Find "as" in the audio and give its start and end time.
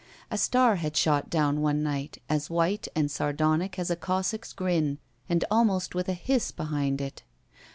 2.27-2.49, 3.77-3.91